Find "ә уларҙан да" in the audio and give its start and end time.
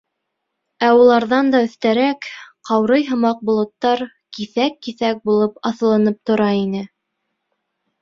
0.85-1.61